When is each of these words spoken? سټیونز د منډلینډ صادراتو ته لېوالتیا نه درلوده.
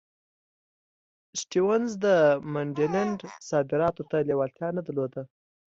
سټیونز 1.41 1.91
د 2.05 2.05
منډلینډ 2.53 3.19
صادراتو 3.49 4.03
ته 4.11 4.17
لېوالتیا 4.27 4.67
نه 4.77 4.81
درلوده. 4.87 5.21